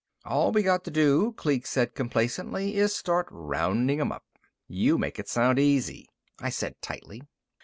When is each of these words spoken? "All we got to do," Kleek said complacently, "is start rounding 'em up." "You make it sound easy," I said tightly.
"All 0.25 0.51
we 0.51 0.63
got 0.63 0.83
to 0.85 0.89
do," 0.89 1.31
Kleek 1.33 1.67
said 1.67 1.93
complacently, 1.93 2.75
"is 2.75 2.95
start 2.95 3.27
rounding 3.29 4.01
'em 4.01 4.11
up." 4.11 4.23
"You 4.67 4.97
make 4.97 5.19
it 5.19 5.29
sound 5.29 5.59
easy," 5.59 6.07
I 6.39 6.49
said 6.49 6.81
tightly. 6.81 7.21